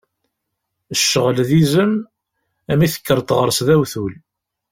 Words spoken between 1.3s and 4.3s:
d izem, mi tekkreḍ ɣer-s d awtul.